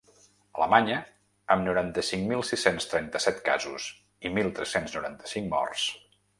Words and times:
Alemanya, 0.59 0.95
amb 1.55 1.63
noranta-cinc 1.67 2.25
mil 2.33 2.41
sis-cents 2.53 2.89
trenta-set 2.95 3.45
casos 3.53 3.87
i 4.31 4.35
mil 4.41 4.53
tres-cents 4.59 5.01
noranta-cinc 5.01 5.57
morts. 5.57 5.89